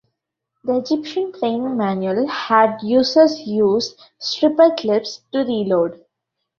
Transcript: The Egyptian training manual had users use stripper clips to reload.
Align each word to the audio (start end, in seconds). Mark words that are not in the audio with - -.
The 0.63 0.77
Egyptian 0.79 1.31
training 1.31 1.77
manual 1.77 2.25
had 2.27 2.79
users 2.81 3.39
use 3.41 3.95
stripper 4.17 4.71
clips 4.75 5.21
to 5.31 5.43
reload. 5.43 6.03